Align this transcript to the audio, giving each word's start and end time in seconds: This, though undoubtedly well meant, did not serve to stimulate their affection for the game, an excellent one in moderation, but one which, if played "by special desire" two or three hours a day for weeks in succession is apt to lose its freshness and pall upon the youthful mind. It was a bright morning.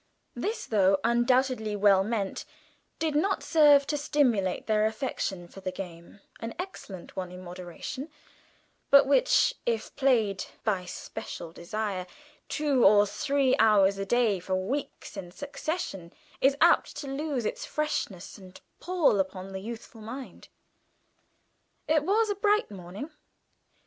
This, 0.33 0.65
though 0.65 0.99
undoubtedly 1.03 1.75
well 1.75 2.03
meant, 2.03 2.43
did 2.97 3.13
not 3.15 3.43
serve 3.43 3.85
to 3.85 3.99
stimulate 3.99 4.65
their 4.65 4.87
affection 4.87 5.47
for 5.47 5.61
the 5.61 5.71
game, 5.71 6.21
an 6.39 6.55
excellent 6.57 7.15
one 7.15 7.31
in 7.31 7.43
moderation, 7.43 8.09
but 8.89 9.03
one 9.05 9.09
which, 9.09 9.53
if 9.67 9.95
played 9.95 10.43
"by 10.63 10.85
special 10.85 11.51
desire" 11.51 12.07
two 12.49 12.83
or 12.83 13.05
three 13.05 13.55
hours 13.59 13.99
a 13.99 14.05
day 14.07 14.39
for 14.39 14.55
weeks 14.55 15.15
in 15.17 15.29
succession 15.29 16.11
is 16.41 16.57
apt 16.61 16.95
to 16.97 17.05
lose 17.07 17.45
its 17.45 17.63
freshness 17.63 18.39
and 18.39 18.59
pall 18.79 19.19
upon 19.19 19.51
the 19.51 19.59
youthful 19.61 20.01
mind. 20.01 20.47
It 21.87 22.03
was 22.03 22.31
a 22.31 22.35
bright 22.35 22.71
morning. 22.71 23.11